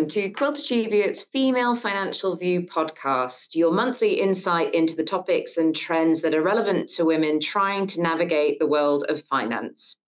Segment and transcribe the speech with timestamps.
[0.00, 5.76] welcome to Quilter Cheviot's Female Financial View podcast, your monthly insight into the topics and
[5.76, 9.98] trends that are relevant to women trying to navigate the world of finance.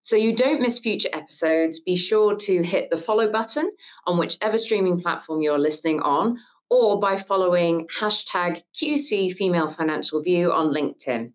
[0.00, 3.70] So you don't miss future episodes, be sure to hit the follow button
[4.06, 6.38] on whichever streaming platform you're listening on,
[6.70, 11.32] or by following hashtag QC Female Financial View on LinkedIn.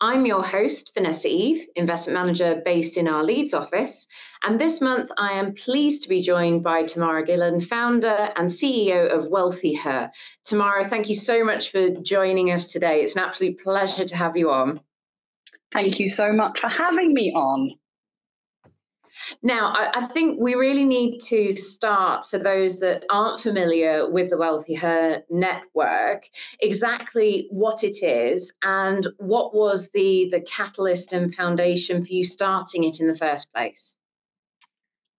[0.00, 4.06] I'm your host, Vanessa Eve, investment manager based in our Leeds office.
[4.44, 9.10] And this month, I am pleased to be joined by Tamara Gillan, founder and CEO
[9.10, 10.10] of WealthiHer.
[10.44, 13.02] Tamara, thank you so much for joining us today.
[13.02, 14.80] It's an absolute pleasure to have you on.
[15.72, 17.72] Thank you so much for having me on.
[19.42, 24.30] Now, I, I, think we really need to start for those that aren't familiar with
[24.30, 26.28] the WealthiHer network,
[26.60, 32.84] exactly what it is and what was the, the catalyst and foundation for you starting
[32.84, 33.96] it in the first place.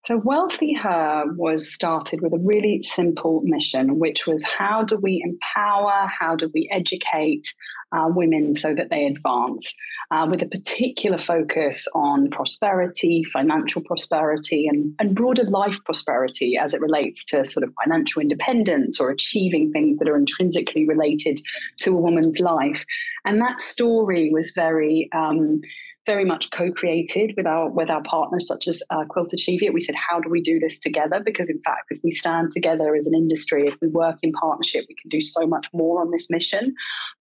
[0.05, 6.09] So, WealthiHer was started with a really simple mission, which was how do we empower,
[6.19, 7.53] how do we educate
[7.91, 9.75] uh, women so that they advance,
[10.11, 16.73] uh, with a particular focus on prosperity, financial prosperity, and, and broader life prosperity as
[16.73, 21.39] it relates to sort of financial independence or achieving things that are intrinsically related
[21.77, 22.85] to a woman's life.
[23.25, 25.61] And that story was very um,
[26.09, 29.75] very much co-created with our with our partners such as uh, Quilter Cheviot.
[29.75, 31.21] We said, how do we do this together?
[31.23, 34.85] Because in fact, if we stand together as an industry, if we work in partnership,
[34.89, 36.73] we can do so much more on this mission.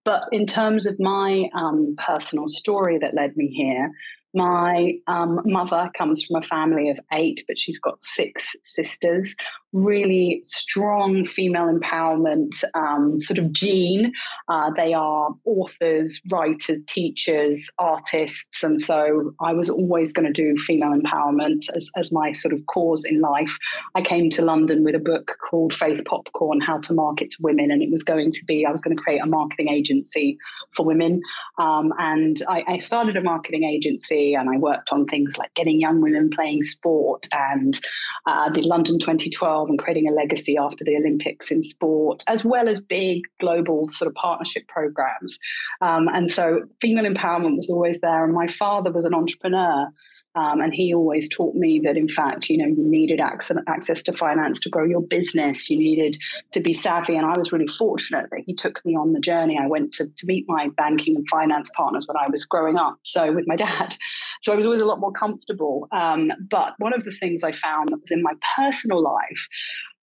[0.06, 3.91] But in terms of my um, personal story that led me here,
[4.33, 9.34] my um, mother comes from a family of eight, but she's got six sisters
[9.73, 14.12] really strong female empowerment um, sort of gene.
[14.48, 18.62] Uh, they are authors, writers, teachers, artists.
[18.62, 22.64] And so I was always going to do female empowerment as, as my sort of
[22.66, 23.56] cause in life.
[23.94, 27.70] I came to London with a book called Faith Popcorn How to Market to Women.
[27.70, 30.39] And it was going to be, I was going to create a marketing agency
[30.73, 31.20] for women.
[31.58, 35.80] Um, and I, I started a marketing agency and I worked on things like getting
[35.80, 37.78] young women playing sport and
[38.27, 42.68] uh, the London 2012 and creating a legacy after the Olympics in sport, as well
[42.68, 45.38] as big global sort of partnership programs.
[45.80, 48.24] Um, and so female empowerment was always there.
[48.24, 49.88] And my father was an entrepreneur.
[50.34, 54.12] Um, and he always taught me that, in fact, you know, you needed access, to
[54.12, 55.68] finance to grow your business.
[55.68, 56.16] You needed
[56.52, 57.16] to be savvy.
[57.16, 59.58] And I was really fortunate that he took me on the journey.
[59.60, 62.98] I went to, to meet my banking and finance partners when I was growing up.
[63.02, 63.96] So with my dad.
[64.40, 65.88] So I was always a lot more comfortable.
[65.90, 69.48] Um, but one of the things I found that was in my personal life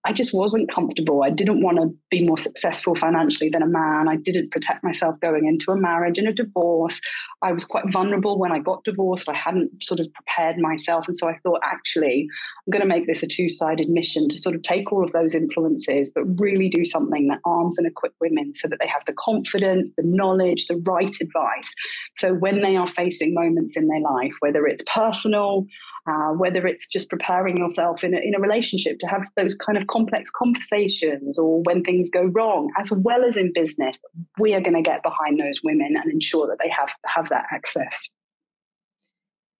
[0.05, 1.23] I just wasn't comfortable.
[1.23, 4.07] I didn't want to be more successful financially than a man.
[4.07, 7.01] I didn't protect myself going into a marriage and a divorce.
[7.41, 9.27] I was quite vulnerable when I got divorced.
[9.27, 11.07] I hadn't sort of prepared myself.
[11.07, 12.27] And so I thought, actually,
[12.65, 15.11] I'm going to make this a two sided mission to sort of take all of
[15.11, 19.05] those influences, but really do something that arms and equip women so that they have
[19.07, 21.73] the confidence, the knowledge, the right advice.
[22.17, 25.65] So when they are facing moments in their life, whether it's personal,
[26.07, 29.77] uh, whether it's just preparing yourself in a, in a relationship to have those kind
[29.77, 33.99] of complex conversations or when things go wrong, as well as in business,
[34.39, 37.45] we are going to get behind those women and ensure that they have, have that
[37.51, 38.09] access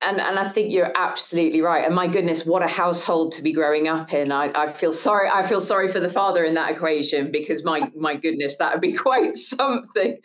[0.01, 1.85] and and I think you're absolutely right.
[1.85, 4.31] And my goodness, what a household to be growing up in.
[4.31, 5.29] I, I feel sorry.
[5.33, 8.81] I feel sorry for the father in that equation because my my goodness, that would
[8.81, 10.17] be quite something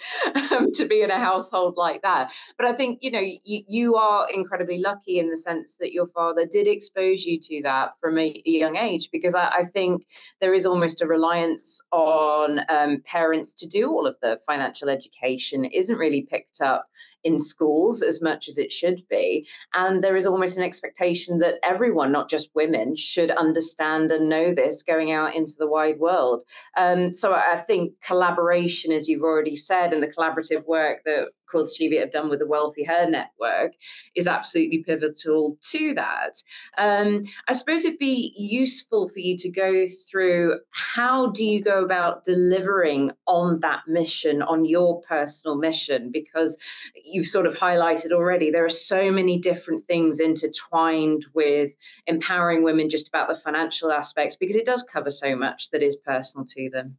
[0.50, 2.32] um, to be in a household like that.
[2.58, 6.06] But I think you know you, you are incredibly lucky in the sense that your
[6.06, 10.04] father did expose you to that from a, a young age because I, I, think
[10.40, 15.64] there is almost a reliance on um, parents to do all of the financial education.
[15.64, 16.86] Isn't really picked up
[17.24, 19.46] in schools as much as it should be.
[19.74, 24.54] And there is almost an expectation that everyone, not just women, should understand and know
[24.54, 26.42] this going out into the wide world.
[26.76, 31.72] Um, so I think collaboration, as you've already said, and the collaborative work that Quilter
[31.74, 33.74] Cheviot have done with the WealthiHer Network
[34.14, 36.42] is absolutely pivotal to that.
[36.78, 41.84] Um, I suppose it'd be useful for you to go through how do you go
[41.84, 46.58] about delivering on that mission, on your personal mission, because
[47.04, 51.76] you've sort of highlighted already there are so many different things intertwined with
[52.06, 55.96] empowering women just about the financial aspects because it does cover so much that is
[55.96, 56.98] personal to them.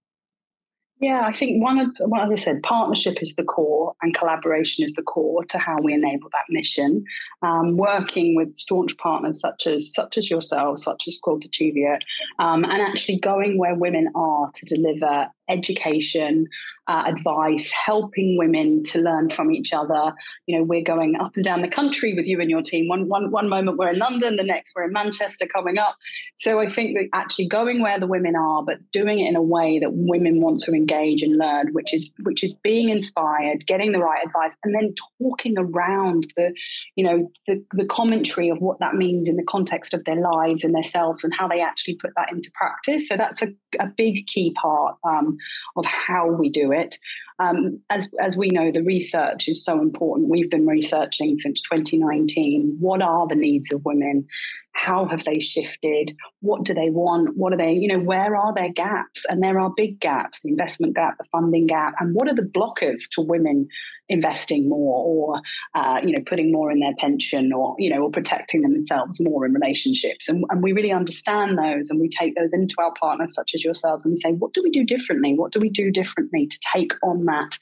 [1.02, 4.86] Yeah, I think one of, well, as I said, partnership is the core and collaboration
[4.86, 7.04] is the core to how we enable that mission.
[7.42, 12.06] Um, working with staunch partners such as such as yourselves, such as Quilter Cheviot,
[12.38, 16.48] um, and actually going where women are to deliver education,
[16.88, 20.14] uh, advice, helping women to learn from each other.
[20.48, 22.88] You know, we're going up and down the country with you and your team.
[22.88, 25.96] One, one, one moment we're in London, the next we're in Manchester coming up.
[26.36, 29.42] So I think that actually going where the women are, but doing it in a
[29.42, 33.92] way that women want to engage and learn, which is which is being inspired, getting
[33.92, 36.52] the right advice, and then talking around the,
[36.96, 40.64] you know, the, the commentary of what that means in the context of their lives
[40.64, 43.08] and themselves and how they actually put that into practice.
[43.08, 43.50] So that's a,
[43.80, 45.38] a big key part um,
[45.76, 46.98] of how we do it.
[47.40, 50.30] Um, as, as we know, the research is so important.
[50.30, 52.78] We've been researching since 2019.
[52.80, 54.28] What are the needs of women?
[54.74, 56.16] How have they shifted?
[56.40, 57.38] What do they want?
[57.38, 59.26] What are they, you know, where are their gaps?
[59.30, 61.94] And there are big gaps the investment gap, the funding gap.
[62.00, 63.68] And what are the blockers to women
[64.10, 65.42] investing more or,
[65.76, 69.46] uh, you know, putting more in their pension or, you know, or protecting themselves more
[69.46, 70.30] in relationships?
[70.30, 73.64] And, and we really understand those and we take those into our partners, such as
[73.64, 75.34] yourselves, and we say, what do we do differently?
[75.34, 77.58] What do we do differently to take on that?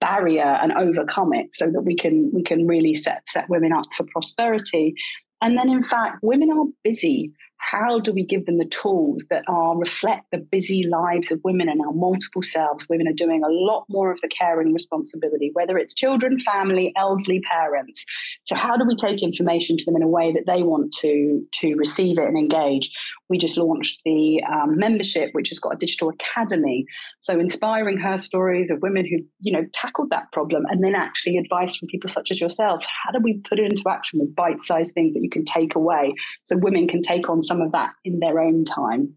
[0.00, 3.84] barrier and overcome it so that we can we can really set set women up
[3.96, 4.94] for prosperity
[5.44, 7.32] and then, in fact, women are busy
[7.70, 11.68] how do we give them the tools that are reflect the busy lives of women
[11.68, 12.86] and our multiple selves?
[12.88, 17.40] Women are doing a lot more of the caring responsibility whether it's children family elderly
[17.40, 18.04] parents.
[18.44, 21.40] So how do we take information to them in a way that they want to
[21.60, 22.90] to receive it and engage?
[23.28, 26.84] We just launched the um, membership which has got a digital academy.
[27.20, 31.38] So inspiring her stories of women who you know tackled that problem and then actually
[31.38, 32.86] advice from people such as yourselves.
[33.04, 36.14] How do we put it into action with bite-sized things that you can take away
[36.44, 39.14] so women can take on some some of that in their own time.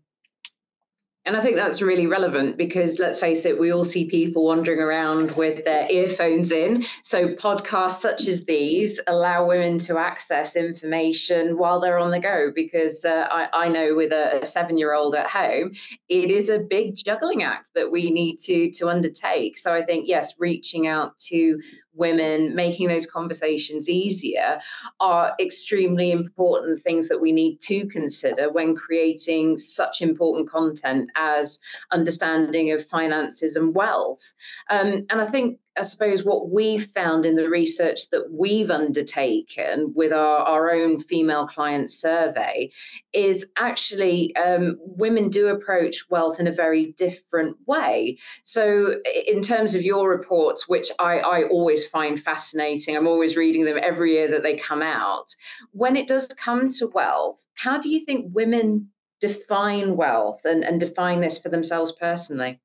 [1.25, 4.79] And I think that's really relevant because let's face it, we all see people wandering
[4.79, 6.85] around with their earphones in.
[7.03, 12.51] So, podcasts such as these allow women to access information while they're on the go.
[12.55, 15.73] Because uh, I, I, know with a, a seven year old at home,
[16.07, 19.57] it is a big juggling act that we need to, to undertake.
[19.57, 21.59] So, I think, yes, reaching out to
[21.97, 24.59] women, making those conversations easier
[24.99, 31.59] are extremely important things that we need to consider when creating such important content as
[31.91, 34.33] understanding of finances and wealth.
[34.69, 39.93] Um, and I think I suppose what we've found in the research that we've undertaken
[39.95, 42.71] with our, our own female client survey
[43.13, 48.17] is actually um, women do approach wealth in a very different way.
[48.43, 48.95] So,
[49.27, 53.77] in terms of your reports, which I, I always find fascinating, I'm always reading them
[53.81, 55.35] every year that they come out.
[55.71, 58.89] When it does come to wealth, how do you think women
[59.19, 62.59] define wealth and, and define this for themselves personally?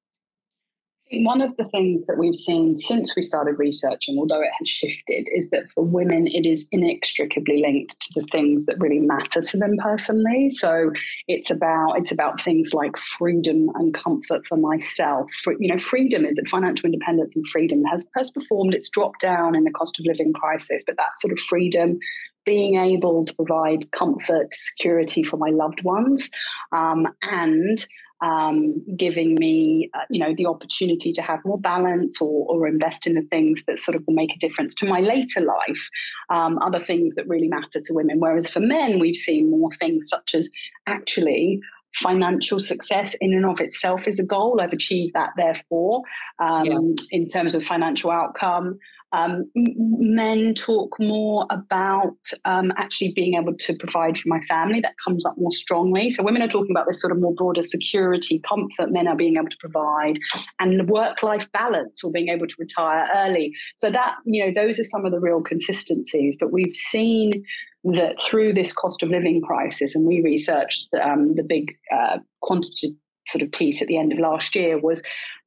[1.14, 5.28] One of the things that we've seen since we started researching, although it has shifted,
[5.34, 9.56] is that for women it is inextricably linked to the things that really matter to
[9.58, 10.48] them personally.
[10.50, 10.90] So
[11.28, 15.30] it's about it's about things like freedom and comfort for myself.
[15.44, 18.74] For, you know, freedom is it, financial independence and freedom has has performed.
[18.74, 21.98] It's dropped down in the cost of living crisis, but that sort of freedom
[22.44, 26.30] being able to provide comfort, security for my loved ones,
[26.72, 27.86] um, and
[28.22, 33.04] um, giving me, uh, you know, the opportunity to have more balance or, or, invest
[33.06, 35.90] in the things that sort of will make a difference to my later life,
[36.30, 38.20] um, other things that really matter to women.
[38.20, 40.48] Whereas for men, we've seen more things such as
[40.86, 41.60] actually
[41.94, 44.60] financial success in and of itself is a goal.
[44.60, 46.02] I've achieved that, therefore,
[46.38, 46.78] um, yeah.
[47.10, 48.78] in terms of financial outcome.
[49.12, 54.80] Um, men talk more about um, actually being able to provide for my family.
[54.80, 56.10] That comes up more strongly.
[56.10, 58.90] So women are talking about this sort of more broader security, comfort.
[58.90, 60.18] Men are being able to provide,
[60.58, 63.52] and work-life balance, or being able to retire early.
[63.76, 66.36] So that you know, those are some of the real consistencies.
[66.38, 67.44] But we've seen
[67.84, 72.96] that through this cost of living crisis, and we researched um, the big uh, quantitative
[73.26, 75.02] sort of piece at the end of last year was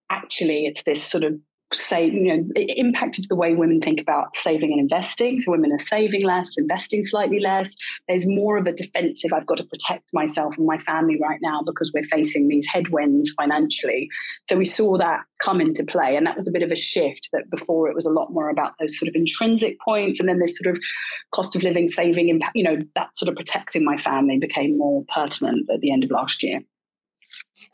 [0.09, 1.33] actually it's this sort of
[1.73, 5.39] say, you know, it impacted the way women think about saving and investing.
[5.41, 7.75] So women are saving less, investing slightly less.
[8.07, 11.61] There's more of a defensive, I've got to protect myself and my family right now
[11.65, 14.09] because we're facing these headwinds financially.
[14.47, 16.15] So we saw that come into play.
[16.15, 18.49] And that was a bit of a shift that before it was a lot more
[18.49, 20.19] about those sort of intrinsic points.
[20.19, 20.81] And then this sort of
[21.31, 25.03] cost of living, saving, impact, you know, that sort of protecting my family became more
[25.13, 26.61] pertinent at the end of last year.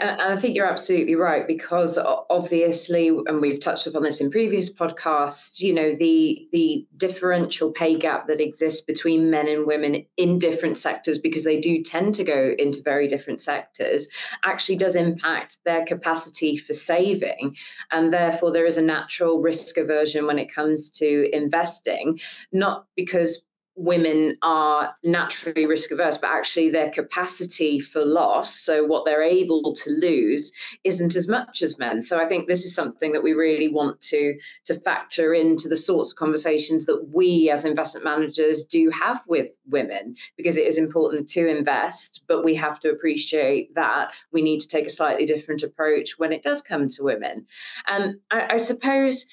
[0.02, 4.72] And, I think you're absolutely right because obviously, and we've touched upon this in previous
[4.74, 10.40] podcasts, you know, the the differential pay gap that exists between men and women in
[10.40, 14.08] different sectors because they do tend to go into very different sectors
[14.44, 17.56] actually does impact their capacity for saving.
[17.92, 22.20] And therefore there is a natural risk aversion when it comes to investing,
[22.52, 23.44] not because
[23.76, 29.74] women are naturally risk averse, but actually their capacity for loss, so what they're able
[29.74, 30.52] to lose,
[30.84, 32.02] isn't as much as men.
[32.02, 35.78] So I think this is something that we really want to, to factor into the
[35.78, 40.78] sorts of conversations that we as investment managers do have with women, because it is
[40.78, 45.26] important to invest, but we have to appreciate that we need to take a slightly
[45.26, 47.46] different approach when it does come to women.
[47.88, 49.28] And I, I suppose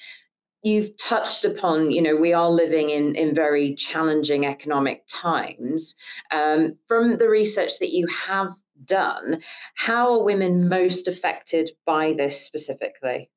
[0.61, 5.95] you've touched upon you know we are living in in very challenging economic times.
[6.31, 8.51] Um, from the research that you have
[8.85, 9.41] done
[9.75, 13.29] how are women most affected by this specifically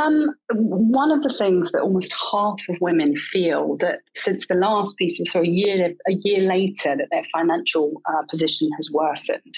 [0.00, 4.96] um, one of the things that almost half of women feel that since the last
[4.96, 9.54] piece of so a year a year later that their financial uh, position has worsened.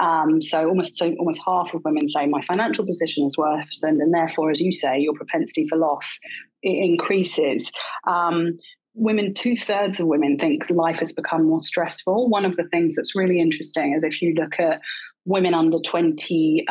[0.00, 4.14] Um, so almost so almost half of women say my financial position has worsened, and
[4.14, 6.18] therefore, as you say, your propensity for loss
[6.62, 7.70] increases.
[8.06, 8.58] Um,
[8.94, 12.28] women, two thirds of women think life has become more stressful.
[12.28, 14.80] One of the things that's really interesting is if you look at
[15.24, 16.66] women under 28,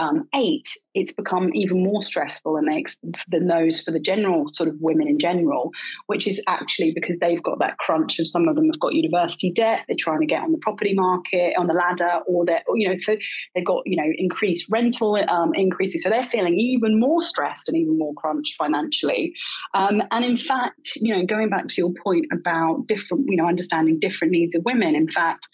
[0.93, 2.84] it's become even more stressful than, they,
[3.29, 5.72] than those for the general sort of women in general,
[6.08, 9.51] which is actually because they've got that crunch of some of them have got university
[9.51, 12.89] debt, they're trying to get on the property market, on the ladder, or they're, you
[12.89, 13.15] know, so
[13.55, 16.03] they've got, you know, increased rental um, increases.
[16.03, 19.34] So they're feeling even more stressed and even more crunched financially.
[19.74, 23.48] Um, and in fact, you know, going back to your point about different, you know,
[23.48, 25.48] understanding different needs of women, in fact,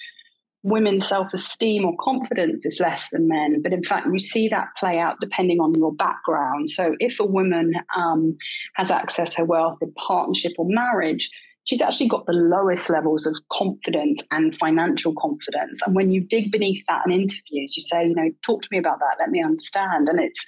[0.64, 3.62] women's self esteem or confidence is less than men.
[3.62, 6.70] But in fact, you see that play out depending on your background.
[6.70, 8.38] So if a woman um,
[8.76, 11.30] has access to wealth in partnership or marriage,
[11.68, 15.82] she's actually got the lowest levels of confidence and financial confidence.
[15.86, 18.78] And when you dig beneath that in interviews, you say, you know, talk to me
[18.78, 20.08] about that, let me understand.
[20.08, 20.46] And it's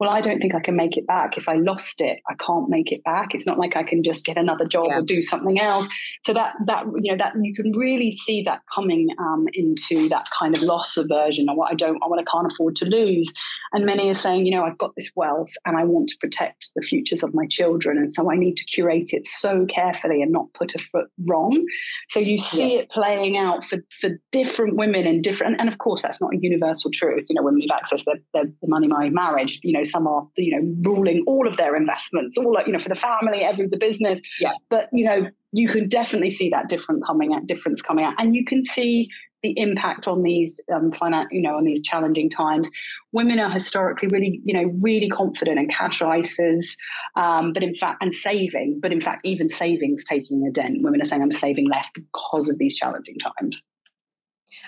[0.00, 1.36] well, I don't think I can make it back.
[1.36, 3.34] If I lost it, I can't make it back.
[3.34, 4.98] It's not like I can just get another job yeah.
[4.98, 5.86] or do something else.
[6.24, 10.26] So that that you know that you can really see that coming um, into that
[10.36, 13.30] kind of loss aversion or what I don't, what I can't afford to lose.
[13.74, 16.70] And many are saying, you know, I've got this wealth and I want to protect
[16.74, 20.32] the futures of my children, and so I need to curate it so carefully and
[20.32, 21.62] not put a foot wrong.
[22.08, 22.80] So you see yeah.
[22.80, 26.32] it playing out for for different women in different, and, and of course that's not
[26.32, 27.26] a universal truth.
[27.28, 30.26] You know, women who've accessed their, their, the money married marriage, you know some are
[30.36, 33.66] you know ruling all of their investments all like, you know for the family every
[33.66, 37.82] the business yeah but you know you can definitely see that different coming out difference
[37.82, 39.08] coming out and you can see
[39.42, 42.70] the impact on these um, finance, you know, on these challenging times.
[43.12, 46.76] Women are historically really, you know, really confident in cash ISAs,
[47.16, 50.82] um, but in fact, and saving, but in fact, even savings taking a dent.
[50.82, 53.62] Women are saying, "I'm saving less because of these challenging times."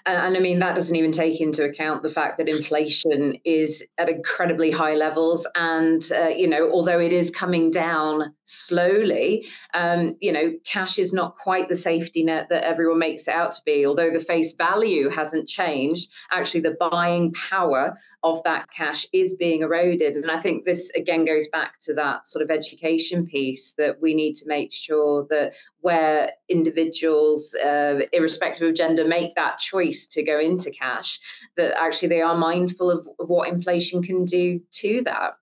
[0.07, 3.85] And, and, I mean, that doesn't even take into account the fact that inflation is
[3.99, 5.47] at incredibly high levels.
[5.55, 11.13] And, uh, you know, although it is coming down slowly, um, you know, cash is
[11.13, 13.85] not quite the safety net that everyone makes it out to be.
[13.85, 19.63] Although the face value hasn't changed, actually, the buying power of that cash is being
[19.63, 20.15] eroded.
[20.15, 24.15] And I think this, again, goes back to that sort of education piece that we
[24.15, 30.23] need to make sure that where individuals, uh, irrespective of gender, make that choice to
[30.23, 31.19] go into cash,
[31.57, 35.37] that actually they are mindful of, of what inflation can do to that.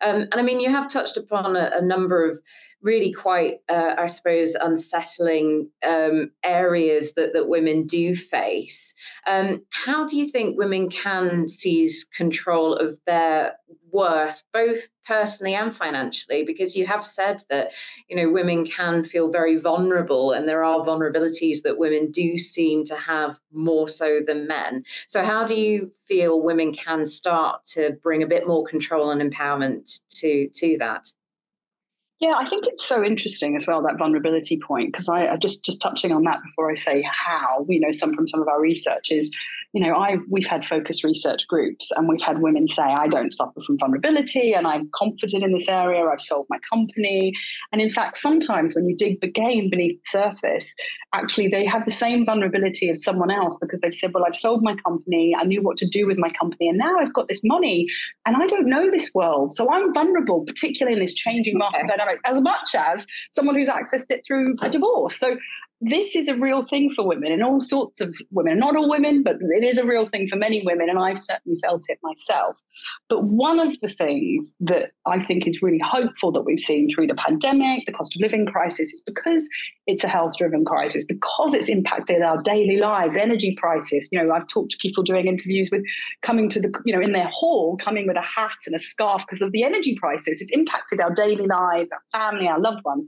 [0.00, 2.38] Um, and I mean, you have touched upon a, a number of
[2.84, 8.94] really quite, uh, I suppose, unsettling um, areas that, that women do face.
[9.26, 13.56] Um, how do you think women can seize control of their
[13.90, 16.44] worth, both personally and financially?
[16.44, 17.72] Because you have said that,
[18.08, 22.84] you know, women can feel very vulnerable, and there are vulnerabilities that women do seem
[22.84, 24.84] to have more so than men.
[25.06, 29.22] So, how do you feel women can start to bring a bit more control and
[29.22, 31.08] empowerment to to that?
[32.24, 35.62] Yeah, I think it's so interesting as well that vulnerability point because I, I, just
[35.62, 38.62] just touching on that before I say how you know some from some of our
[38.62, 39.30] research is
[39.74, 43.34] you know, I we've had focus research groups and we've had women say, I don't
[43.34, 47.32] suffer from vulnerability and I'm confident in this area, I've sold my company.
[47.72, 50.72] And in fact, sometimes when you dig again beneath the surface,
[51.12, 54.62] actually they have the same vulnerability as someone else because they've said, Well, I've sold
[54.62, 57.42] my company, I knew what to do with my company, and now I've got this
[57.42, 57.88] money
[58.26, 59.52] and I don't know this world.
[59.52, 61.96] So I'm vulnerable, particularly in this changing market okay.
[61.96, 65.18] dynamics, as much as someone who's accessed it through a divorce.
[65.18, 65.36] So
[65.86, 69.22] this is a real thing for women and all sorts of women, not all women,
[69.22, 70.88] but it is a real thing for many women.
[70.88, 72.58] And I've certainly felt it myself.
[73.08, 77.08] But one of the things that I think is really hopeful that we've seen through
[77.08, 79.46] the pandemic, the cost of living crisis, is because
[79.86, 84.08] it's a health driven crisis, because it's impacted our daily lives, energy prices.
[84.10, 85.82] You know, I've talked to people doing interviews with
[86.22, 89.26] coming to the, you know, in their hall, coming with a hat and a scarf
[89.26, 90.40] because of the energy prices.
[90.40, 93.06] It's impacted our daily lives, our family, our loved ones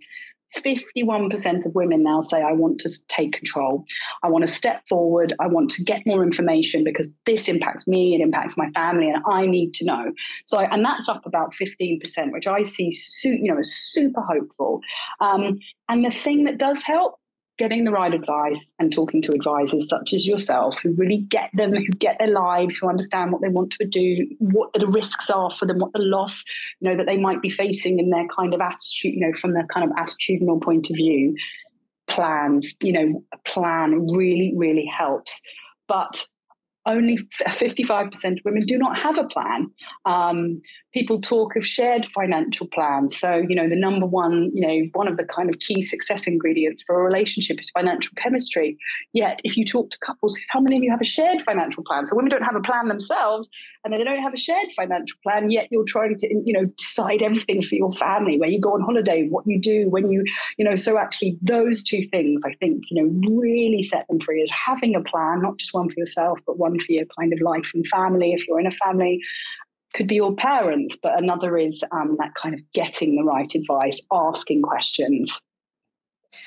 [0.57, 3.85] 51% of women now say, I want to take control.
[4.23, 5.35] I want to step forward.
[5.41, 9.23] I want to get more information because this impacts me, it impacts my family, and
[9.27, 10.13] I need to know.
[10.45, 12.91] So, and that's up about 15%, which I see,
[13.25, 14.81] you know, as super hopeful.
[15.21, 17.19] Um, and the thing that does help
[17.59, 21.73] getting the right advice and talking to advisors such as yourself who really get them,
[21.73, 25.51] who get their lives, who understand what they want to do, what the risks are
[25.51, 26.45] for them, what the loss,
[26.81, 29.53] you know, that they might be facing in their kind of attitude, you know, from
[29.53, 31.35] their kind of attitudinal point of view.
[32.09, 35.41] Plans, you know, a plan really, really helps.
[35.89, 36.25] But
[36.87, 39.71] only 55% of women do not have a plan.
[40.05, 40.63] Um,
[40.95, 43.19] people talk of shared financial plans.
[43.19, 46.27] So, you know, the number one, you know, one of the kind of key success
[46.27, 48.79] ingredients for a relationship is financial chemistry.
[49.13, 52.07] Yet, if you talk to couples, how many of you have a shared financial plan?
[52.07, 53.49] So, women don't have a plan themselves
[53.85, 57.23] and they don't have a shared financial plan, yet you're trying to, you know, decide
[57.23, 60.25] everything for your family, where you go on holiday, what you do, when you,
[60.57, 64.41] you know, so actually those two things, I think, you know, really set them free
[64.41, 67.41] is having a plan, not just one for yourself, but one for your kind of
[67.41, 69.21] life and family, if you're in a family,
[69.95, 74.01] could be your parents, but another is um, that kind of getting the right advice,
[74.13, 75.41] asking questions.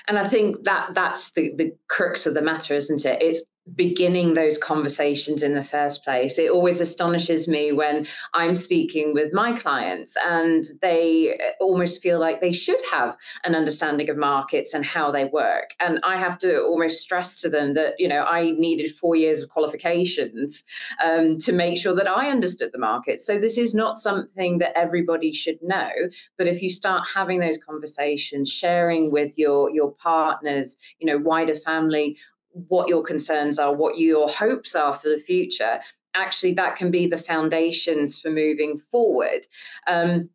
[0.07, 3.21] And I think that that's the, the crux of the matter, isn't it?
[3.21, 3.41] It's
[3.75, 6.37] beginning those conversations in the first place.
[6.37, 12.41] It always astonishes me when I'm speaking with my clients and they almost feel like
[12.41, 15.71] they should have an understanding of markets and how they work.
[15.79, 19.41] And I have to almost stress to them that, you know, I needed four years
[19.43, 20.63] of qualifications
[21.03, 23.21] um, to make sure that I understood the market.
[23.21, 25.89] So this is not something that everybody should know.
[26.37, 31.55] But if you start having those conversations, sharing with your your partners, you know, wider
[31.55, 32.17] family,
[32.51, 35.79] what your concerns are, what your hopes are for the future,
[36.15, 39.45] actually that can be the foundations for moving forward.
[39.87, 40.29] Um,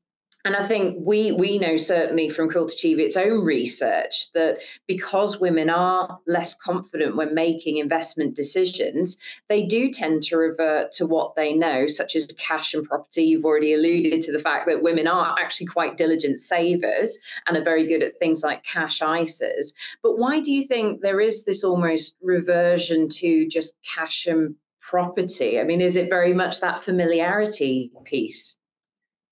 [0.45, 5.71] and I think we we know certainly from Quilter Cheviot's own research that because women
[5.71, 9.17] are less confident when making investment decisions,
[9.49, 13.23] they do tend to revert to what they know, such as cash and property.
[13.23, 17.65] You've already alluded to the fact that women are actually quite diligent savers and are
[17.65, 19.73] very good at things like cash ISAs.
[20.03, 25.59] But why do you think there is this almost reversion to just cash and property?
[25.59, 28.59] I mean, is it very much that familiarity piece?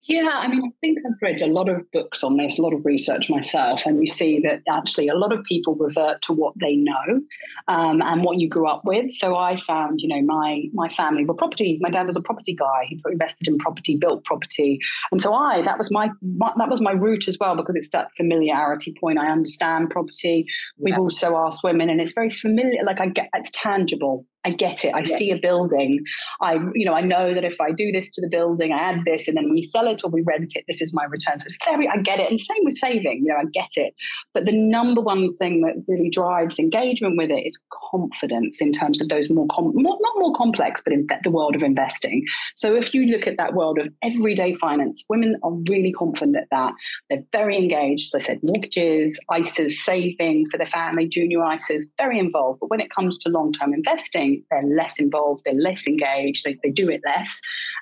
[0.05, 2.73] Yeah, I mean, I think I've read a lot of books on this, a lot
[2.73, 6.55] of research myself, and you see that actually a lot of people revert to what
[6.61, 7.21] they know
[7.69, 9.13] um, and what you grew up with.
[9.13, 11.79] So I found, you know, my my family were property.
[11.81, 12.87] My dad was a property guy.
[12.89, 14.81] He invested in property, built property,
[15.13, 17.91] and so I that was my, my that was my route as well because it's
[17.91, 19.21] that familiarity point.
[19.21, 20.47] I understand property.
[20.79, 22.83] We've also asked women, and it's very familiar.
[22.83, 24.27] Like I get, it's tangible.
[24.45, 24.95] I get it.
[24.95, 25.17] I yes.
[25.17, 26.03] see a building.
[26.41, 29.05] I, you know, I know that if I do this to the building, I add
[29.05, 30.65] this, and then we sell it or we rent it.
[30.67, 31.39] This is my return.
[31.39, 32.29] So it's very, I get it.
[32.31, 33.23] And same with saving.
[33.25, 33.95] You know, I get it.
[34.35, 39.01] But the number one thing that really drives engagement with it is confidence in terms
[39.01, 42.25] of those more, com- more not more complex, but in the world of investing.
[42.57, 46.49] So if you look at that world of everyday finance, women are really confident at
[46.51, 46.75] that.
[47.11, 48.15] They're very engaged.
[48.15, 52.61] As I said, mortgages, ISAs, saving for the family, junior ISAs, very involved.
[52.61, 53.73] But when it comes to long term
[54.51, 57.41] they're less involved, they're less engaged, they, they do it less.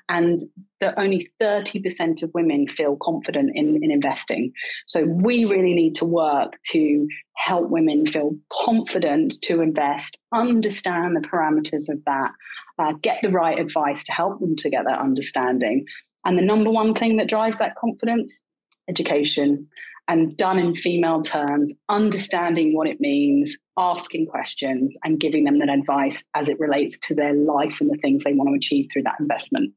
[0.09, 0.39] And
[0.79, 4.51] that only 30% of women feel confident in, in investing.
[4.87, 11.27] So we really need to work to help women feel confident to invest, understand the
[11.27, 12.31] parameters of that,
[12.79, 15.85] uh, get the right advice to help them to get that understanding.
[16.25, 18.41] And the number one thing that drives that confidence
[18.89, 19.67] education
[20.11, 25.69] and done in female terms, understanding what it means, asking questions, and giving them that
[25.69, 29.03] advice as it relates to their life and the things they want to achieve through
[29.03, 29.73] that investment.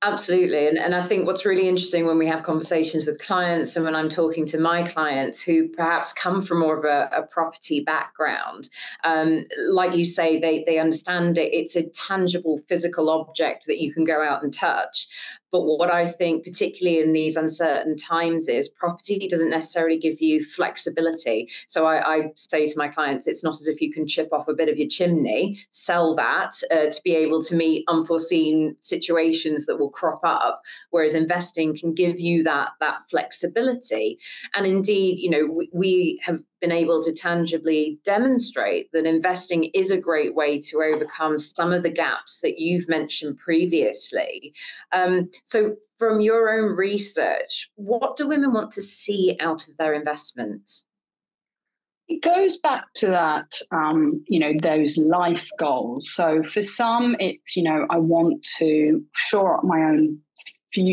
[0.00, 0.68] Absolutely.
[0.68, 3.96] And, and I think what's really interesting when we have conversations with clients and when
[3.96, 8.70] I'm talking to my clients who perhaps come from more of a, a property background,
[9.02, 11.52] um, like you say, they, they understand it.
[11.52, 15.08] It's a tangible physical object that you can go out and touch.
[15.50, 20.44] But what I think, particularly in these uncertain times, is property doesn't necessarily give you
[20.44, 21.48] flexibility.
[21.66, 24.48] So I, I, say to my clients, it's not as if you can chip off
[24.48, 29.64] a bit of your chimney, sell that uh, to be able to meet unforeseen situations
[29.66, 30.62] that will crop up.
[30.90, 34.18] Whereas investing can give you that that flexibility.
[34.54, 39.90] And indeed, you know, we, we have been able to tangibly demonstrate that investing is
[39.90, 44.52] a great way to overcome some of the gaps that you've mentioned previously.
[44.92, 49.94] Um, so, from your own research, what do women want to see out of their
[49.94, 50.84] investments?
[52.08, 56.10] It goes back to that, um, you know, those life goals.
[56.10, 60.18] So for some, it's, you know, I want to shore up my own,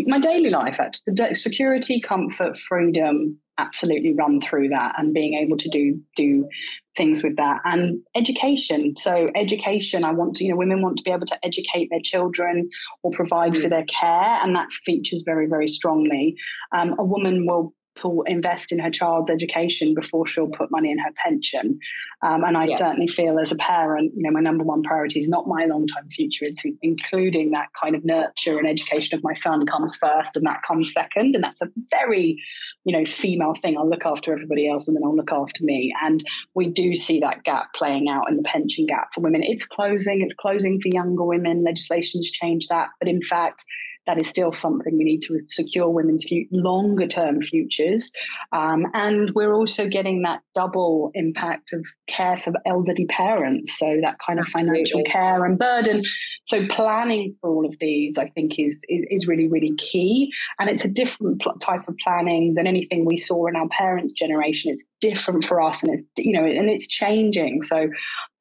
[0.07, 5.69] my daily life, actually, security, comfort, freedom, absolutely run through that and being able to
[5.69, 6.47] do do
[6.95, 7.59] things with that.
[7.65, 8.95] And education.
[8.95, 12.01] So education i want to you know women want to be able to educate their
[12.01, 12.69] children
[13.03, 13.61] or provide mm.
[13.61, 16.35] for their care and that features very very strongly.
[16.71, 20.99] Um, a woman will pull invest in her child's education before she'll put money in
[20.99, 21.79] her pension.
[22.21, 22.77] Um, and I yeah.
[22.77, 25.85] certainly feel as a parent, you know, my number one priority is not my long
[25.87, 26.45] term future.
[26.45, 30.61] It's including that kind of nurture and education of my son comes first, and that
[30.63, 31.35] comes second.
[31.35, 32.41] And that's a very,
[32.83, 33.77] you know, female thing.
[33.77, 35.93] I'll look after everybody else, and then I'll look after me.
[36.03, 39.43] And we do see that gap playing out in the pension gap for women.
[39.43, 40.21] It's closing.
[40.21, 41.63] It's closing for younger women.
[41.63, 43.65] Legislation's changed that, but in fact
[44.07, 48.11] that is still something we need to secure women's longer term futures.
[48.51, 53.77] Um, and we're also getting that double impact of care for elderly parents.
[53.77, 54.73] So that kind of Absolutely.
[54.73, 56.03] financial care and burden.
[56.45, 60.31] So planning for all of these, I think, is, is, is really, really key.
[60.59, 64.71] And it's a different type of planning than anything we saw in our parents' generation.
[64.71, 67.63] It's different for us and it's, you know, and it's changing.
[67.63, 67.89] So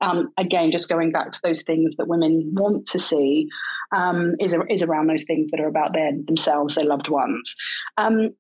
[0.01, 3.49] um, again, just going back to those things that women want to see
[3.93, 7.55] um, is, is around those things that are about their themselves, their loved ones.
[7.97, 8.35] Um,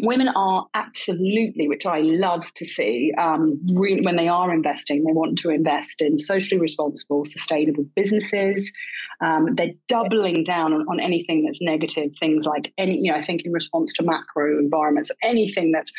[0.00, 5.12] women are absolutely, which I love to see, um, re- when they are investing, they
[5.12, 8.72] want to invest in socially responsible, sustainable businesses.
[9.20, 13.22] Um, they're doubling down on, on, anything that's negative, things like any, you know, I
[13.22, 15.92] think in response to macro environments, anything that's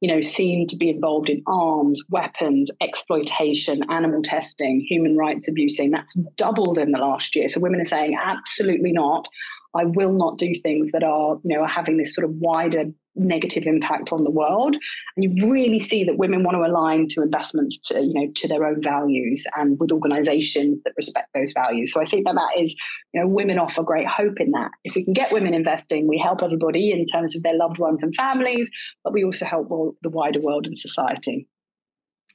[0.00, 5.90] you know, seem to be involved in arms, weapons, exploitation, animal testing, human rights abusing.
[5.90, 7.48] That's doubled in the last year.
[7.48, 9.28] So women are saying, absolutely not.
[9.74, 12.84] I will not do things that are, you know, are having this sort of wider
[13.18, 14.76] negative impact on the world.
[15.16, 18.48] And you really see that women want to align to investments to, you know, to
[18.48, 21.92] their own values and with organizations that respect those values.
[21.92, 22.76] So I think that that is,
[23.12, 24.70] you know, women offer great hope in that.
[24.84, 28.02] If we can get women investing, we help everybody in terms of their loved ones
[28.02, 28.70] and families,
[29.04, 29.68] but we also help
[30.02, 31.48] the wider world and society.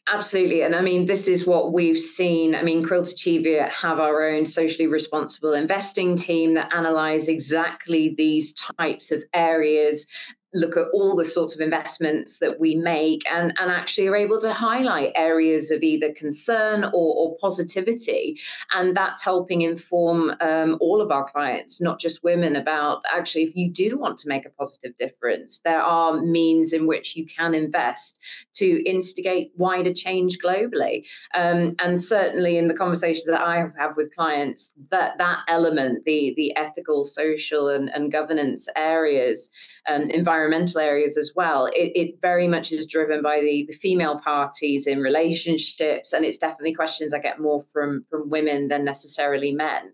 [0.08, 0.64] Absolutely.
[0.64, 2.56] And I mean, this is what we've seen.
[2.56, 8.54] I mean, Quilter Cheviot have our own socially responsible investing team that analyze exactly these
[8.54, 10.06] types of areas
[10.54, 14.40] look at all the sorts of investments that we make and, and actually are able
[14.40, 18.40] to highlight areas of either concern or, or positivity.
[18.74, 23.56] And that's helping inform um, all of our clients, not just women, about actually, if
[23.56, 27.54] you do want to make a positive difference, there are means in which you can
[27.54, 28.20] invest
[28.56, 31.06] to instigate wider change globally.
[31.34, 36.34] Um, and certainly in the conversations that I have with clients, that that element, the,
[36.36, 39.50] the ethical, social, and, and governance areas,
[39.88, 41.66] um, environmental areas as well.
[41.66, 46.38] It, it, very much is driven by the, the female parties in relationships, and it's
[46.38, 49.94] definitely questions I get more from from women than necessarily men.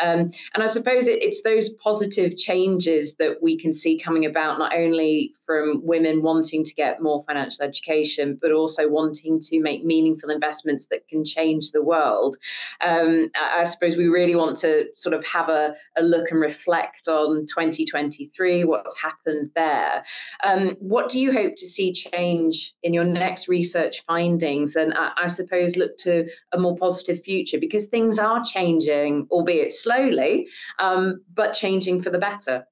[0.00, 4.58] Um, and I suppose it, it's those positive changes that we can see coming about
[4.58, 9.84] not only from women wanting to get more financial education, but also wanting to make
[9.84, 12.36] meaningful investments that can change the world.
[12.80, 16.40] Um, I, I, suppose we really want to sort of have a, a look and
[16.40, 20.04] reflect on 2023, what's happened there.
[20.44, 24.76] Um, what do you hope to see change in your next research findings?
[24.76, 29.47] And I, I suppose look to a more positive future because things are changing, albeit
[29.48, 30.46] albeit slowly,
[30.78, 32.64] um, but changing for the better.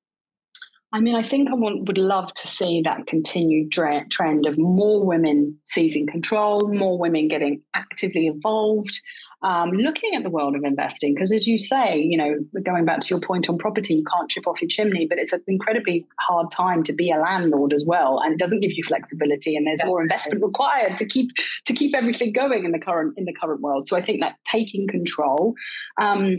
[0.92, 5.04] I mean, I think I want, would love to see that continued trend of more
[5.04, 8.98] women seizing control, more women getting actively involved,
[9.42, 11.14] um, looking at the world of investing.
[11.14, 14.30] Because as you say, you know, going back to your point on property, you can't
[14.30, 17.84] chip off your chimney, but it's an incredibly hard time to be a landlord as
[17.86, 21.30] well, and it doesn't give you flexibility, and there's more investment required to keep
[21.66, 23.88] to keep everything going in the current in the current world.
[23.88, 25.54] So I think that taking control.
[26.00, 26.38] Um,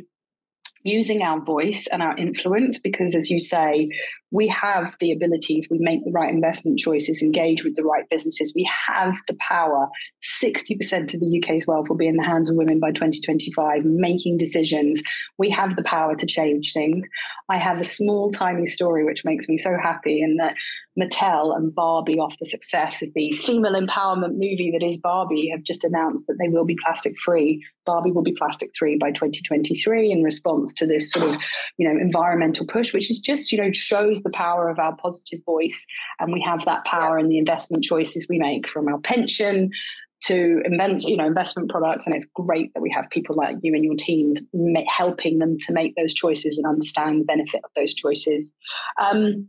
[0.88, 3.90] using our voice and our influence because as you say
[4.32, 8.04] we have the ability if we make the right investment choices engage with the right
[8.10, 9.88] businesses we have the power.
[10.42, 14.38] 60% of the uk's wealth will be in the hands of women by 2025 making
[14.38, 15.02] decisions.
[15.38, 17.08] We have the power to change things.
[17.50, 20.56] I have a small tiny story which makes me so happy in that
[21.00, 25.64] Mattel and Barbie, off the success of the female empowerment movie that is Barbie, have
[25.64, 27.64] just announced that they will be plastic free.
[27.86, 31.42] Barbie will be plastic free by 2023 in response to this sort of,
[31.78, 35.40] you know, environmental push, which is just, you know, shows the power of our positive
[35.46, 35.86] voice.
[36.20, 39.70] And we have that power in the investment choices we make from our pension
[40.24, 42.06] to invent, you know, investment products.
[42.06, 44.42] And it's great that we have people like you and your teams
[44.88, 48.52] helping them to make those choices and understand the benefit of those choices.
[49.00, 49.48] Um,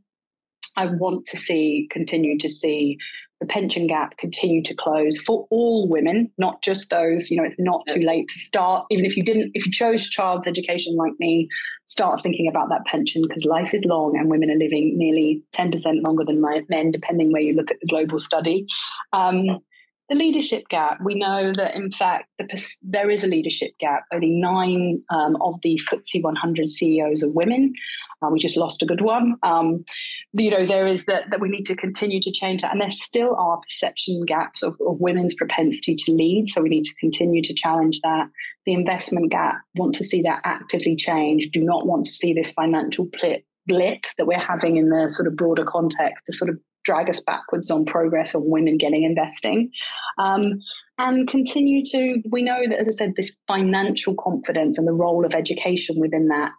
[0.79, 2.99] I want to see, continue to see
[3.41, 7.59] the pension gap continue to close for all women, not just those, you know, it's
[7.59, 8.87] not too late to start.
[8.91, 11.49] Even if you didn't, if you chose child's education like me,
[11.87, 15.73] start thinking about that pension because life is long and women are living nearly 10%
[16.05, 18.65] longer than men, depending where you look at the global study.
[19.13, 19.61] Um,
[20.09, 24.05] the leadership gap, we know that in fact the, there is a leadership gap.
[24.13, 27.75] Only nine um, of the FTSE 100 CEOs are women.
[28.23, 29.37] Uh, we just lost a good one.
[29.43, 29.85] Um,
[30.33, 32.91] you know, there is that that we need to continue to change that, and there
[32.91, 36.49] still are perception gaps of, of women's propensity to lead.
[36.49, 38.29] So we need to continue to challenge that.
[38.67, 41.51] The investment gap, want to see that actively change.
[41.51, 45.29] Do not want to see this financial blip blip that we're having in the sort
[45.29, 49.71] of broader context to sort of drag us backwards on progress on women getting investing.
[50.17, 50.61] Um,
[50.97, 55.27] and continue to, we know that, as I said, this financial confidence and the role
[55.27, 56.51] of education within that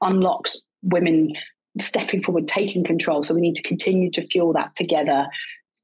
[0.00, 1.32] unlocks women
[1.78, 3.22] stepping forward, taking control.
[3.22, 5.26] So we need to continue to fuel that together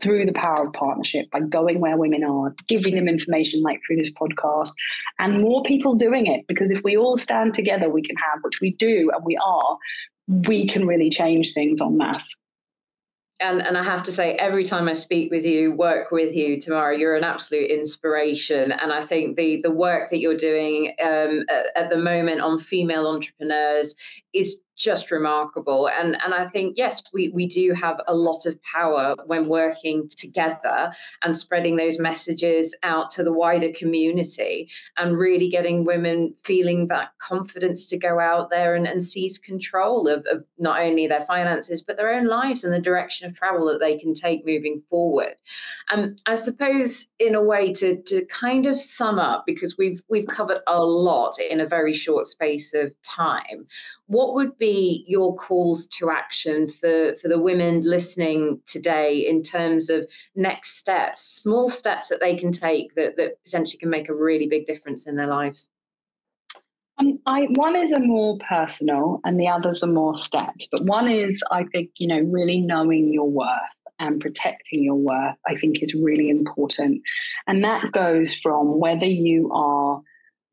[0.03, 3.97] through the power of partnership by going where women are, giving them information like through
[3.97, 4.73] this podcast,
[5.21, 6.45] and more people doing it.
[6.49, 9.79] Because if we all stand together, we can have, which we do and we are,
[10.27, 12.37] we can really change things en masse
[13.43, 16.61] and and I have to say, every time I speak with you, work with you,
[16.61, 18.73] Tamara, you're an absolute inspiration.
[18.73, 22.59] And I think the the work that you're doing um, at, at, the moment on
[22.59, 23.95] female entrepreneurs
[24.33, 25.89] is just remarkable.
[25.89, 30.09] And and I think yes, we we do have a lot of power when working
[30.17, 30.93] together
[31.23, 37.13] and spreading those messages out to the wider community and really getting women feeling that
[37.19, 41.81] confidence to go out there and, and seize control of, of not only their finances
[41.81, 45.35] but their own lives and the direction of travel that they can take moving forward.
[45.91, 50.27] And I suppose in a way to to kind of sum up because we've we've
[50.27, 53.65] covered a lot in a very short space of time
[54.13, 59.89] what would be your calls to action for, for the women listening today in terms
[59.89, 64.15] of next steps, small steps that they can take that, that potentially can make a
[64.15, 65.71] really big difference in their lives?
[66.99, 70.69] Um, I, one is a more personal and the others are more steps.
[70.71, 73.49] But one is, I think, you know, really knowing your worth
[73.99, 77.01] and protecting your worth, I think is really important.
[77.47, 80.03] And that goes from whether you are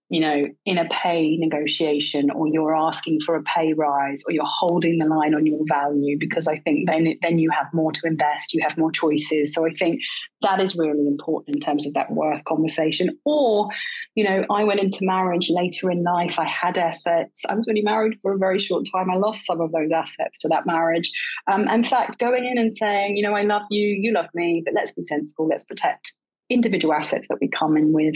[0.09, 4.43] you know, in a pay negotiation or you're asking for a pay rise or you're
[4.45, 8.01] holding the line on your value because I think then then you have more to
[8.05, 9.53] invest, you have more choices.
[9.53, 10.01] So I think
[10.41, 13.19] that is really important in terms of that worth conversation.
[13.23, 13.69] Or,
[14.15, 16.39] you know, I went into marriage later in life.
[16.39, 17.45] I had assets.
[17.47, 19.11] I was only married for a very short time.
[19.11, 21.11] I lost some of those assets to that marriage.
[21.51, 24.63] Um, in fact, going in and saying, you know, I love you, you love me,
[24.65, 26.13] but let's be sensible, let's protect
[26.49, 28.15] individual assets that we come in with.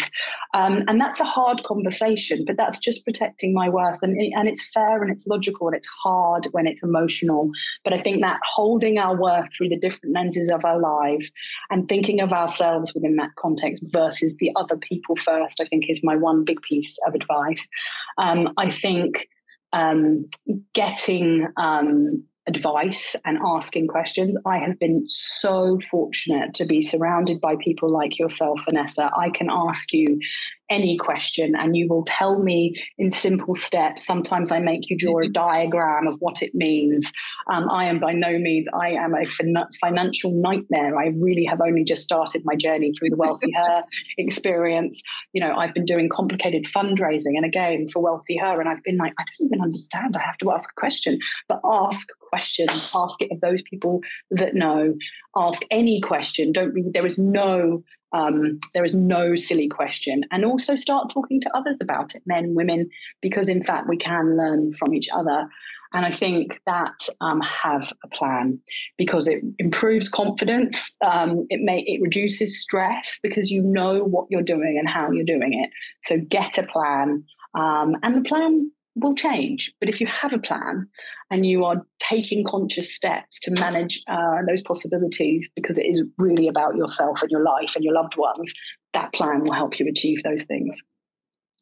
[0.53, 3.99] Um, and that's a hard conversation, but that's just protecting my worth.
[4.01, 7.49] And, and it's fair and it's logical and it's hard when it's emotional.
[7.83, 11.29] But I think that holding our worth through the different lenses of our life
[11.69, 16.03] and thinking of ourselves within that context versus the other people first, I think is
[16.03, 17.67] my one big piece of advice.
[18.17, 19.27] Um, I think
[19.73, 20.29] um,
[20.73, 24.37] getting um, advice and asking questions.
[24.45, 29.09] I have been so fortunate to be surrounded by people like yourself, Vanessa.
[29.15, 30.19] I can ask you
[30.69, 34.05] any question and you will tell me in simple steps.
[34.05, 37.11] Sometimes I make you draw a diagram of what it means.
[37.47, 40.97] Um, I am by no means, I am a fin- financial nightmare.
[40.97, 43.83] I really have only just started my journey through the Wealthy Her
[44.17, 45.01] experience.
[45.33, 49.13] You know, I've been doing complicated fundraising and again for WealthiHer, and I've been like,
[49.19, 50.15] I don't even understand.
[50.15, 54.55] I have to ask a question, but ask questions, ask it of those people that
[54.55, 54.93] know,
[55.35, 56.51] ask any question.
[56.51, 60.23] Don't be, there is no um, there is no silly question.
[60.31, 62.89] And also start talking to others about it, men, women,
[63.21, 65.47] because in fact we can learn from each other.
[65.93, 68.59] And I think that um, have a plan
[68.97, 70.95] because it improves confidence.
[71.05, 75.23] Um, it may it reduces stress because you know what you're doing and how you're
[75.23, 75.69] doing it.
[76.03, 77.23] So get a plan,
[77.53, 79.71] um, and the plan will change.
[79.79, 80.87] But if you have a plan
[81.31, 86.47] and you are taking conscious steps to manage uh, those possibilities, because it is really
[86.47, 88.53] about yourself and your life and your loved ones,
[88.93, 90.83] that plan will help you achieve those things.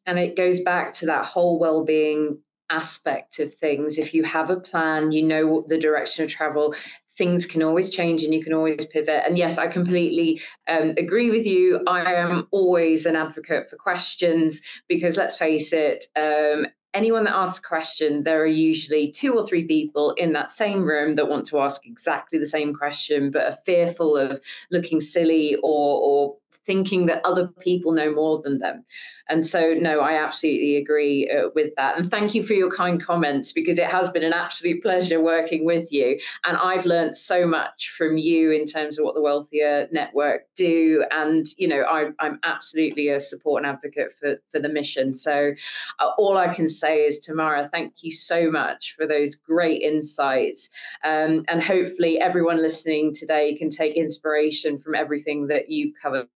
[0.04, 2.38] And it goes back to that whole well-being
[2.70, 3.98] aspect of things.
[3.98, 6.74] If you have a plan, you know the direction of travel,
[7.16, 9.22] things can always change and you can always pivot.
[9.26, 11.80] And yes, I completely um, agree with you.
[11.86, 17.58] I am always an advocate for questions because let's face it, um, anyone that asks
[17.58, 21.46] a question, there are usually two or three people in that same room that want
[21.46, 27.06] to ask exactly the same question, but are fearful of looking silly or, or thinking
[27.06, 28.84] that other people know more than them.
[29.28, 31.96] And so, no, I absolutely agree uh, with that.
[31.96, 35.64] And thank you for your kind comments because it has been an absolute pleasure working
[35.64, 36.20] with you.
[36.44, 41.04] And I've learned so much from you in terms of what the WealthiHer Network do.
[41.10, 45.14] And, you know, I, am absolutely a support and advocate for, for the mission.
[45.14, 45.52] So,
[45.98, 50.70] uh, all I can say is, Tamara, thank you so much for those great insights.
[51.04, 56.28] Um, and hopefully, everyone listening today can take inspiration from everything that you've covered.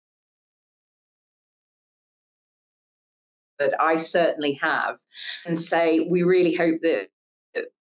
[3.80, 4.98] I certainly have,
[5.46, 7.08] and say we really hope that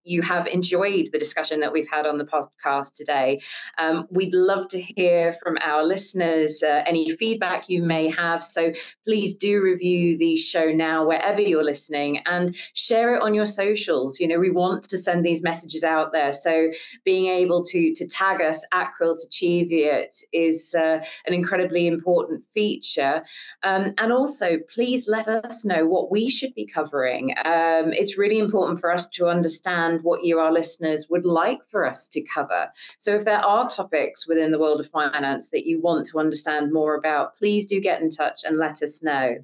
[0.05, 3.41] you have enjoyed the discussion that we've had on the podcast today.
[3.79, 8.43] Um, we'd love to hear from our listeners uh, any feedback you may have.
[8.43, 8.73] So
[9.05, 14.21] please do review the show now wherever you're listening and share it on your socials.
[14.21, 16.33] You know, we want to send these messages out there.
[16.33, 16.69] So
[17.05, 23.25] being able to to tag us at Quilter Cheviot is uh, an incredibly important feature.
[23.63, 27.35] Um, and also, please let us know what we should be covering.
[27.45, 31.65] Um, it's really important for us to understand understand what you, our listeners, would like
[31.65, 32.71] for us to cover.
[32.99, 36.73] So, if there are topics within the world of finance that you want to understand
[36.73, 39.37] more about, please do get in touch and let us know.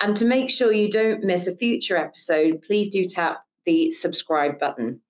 [0.00, 4.58] And to make sure you don't miss a future episode, please do tap the subscribe
[4.58, 5.00] button.